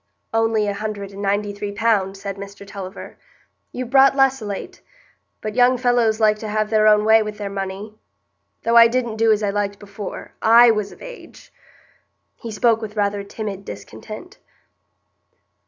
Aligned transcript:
"Only 0.33 0.67
a 0.67 0.73
hundred 0.73 1.11
and 1.11 1.21
ninety 1.21 1.53
three 1.53 1.71
pound," 1.71 2.17
said 2.17 2.35
Mr 2.35 2.65
Tulliver. 2.65 3.19
"You've 3.71 3.91
brought 3.91 4.15
less 4.15 4.41
o' 4.41 4.47
late; 4.47 4.81
but 5.41 5.53
young 5.53 5.77
fellows 5.77 6.19
like 6.19 6.39
to 6.39 6.47
have 6.47 6.71
their 6.71 6.87
own 6.87 7.05
way 7.05 7.21
with 7.21 7.37
their 7.37 7.51
money. 7.51 7.93
Though 8.63 8.77
I 8.77 8.87
didn't 8.87 9.17
do 9.17 9.31
as 9.31 9.43
I 9.43 9.51
liked 9.51 9.77
before 9.77 10.33
I 10.41 10.71
was 10.71 10.91
of 10.91 11.03
age." 11.03 11.53
He 12.37 12.49
spoke 12.49 12.81
with 12.81 12.95
rather 12.95 13.21
timid 13.23 13.63
discontent. 13.63 14.39